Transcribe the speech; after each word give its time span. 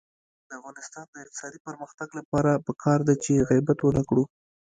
د 0.47 0.49
افغانستان 0.59 1.05
د 1.09 1.15
اقتصادي 1.23 1.59
پرمختګ 1.67 2.09
لپاره 2.19 2.61
پکار 2.67 2.99
ده 3.07 3.13
چې 3.23 3.45
غیبت 3.49 3.79
ونکړو. 3.83 4.23